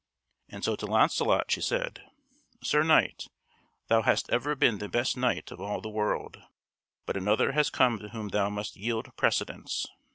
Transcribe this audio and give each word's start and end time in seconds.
And 0.49 0.63
so 0.63 0.75
to 0.77 0.87
Launcelot 0.87 1.51
she 1.51 1.61
said: 1.61 2.01
"Sir 2.63 2.81
Knight, 2.81 3.27
thou 3.87 4.01
hast 4.01 4.31
ever 4.31 4.55
been 4.55 4.79
the 4.79 4.89
best 4.89 5.15
knight 5.15 5.51
of 5.51 5.61
all 5.61 5.79
the 5.79 5.89
world; 5.91 6.41
but 7.05 7.15
another 7.15 7.51
has 7.51 7.69
come 7.69 7.99
to 7.99 8.09
whom 8.09 8.29
thou 8.29 8.49
must 8.49 8.75
yield 8.75 9.15
precedence." 9.15 9.85